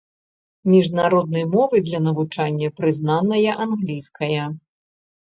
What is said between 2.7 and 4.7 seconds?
прызнаная англійская.